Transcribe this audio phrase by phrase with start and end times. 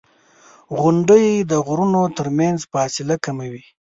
[0.79, 3.63] •غونډۍ د غرونو ترمنځ فاصله کموي.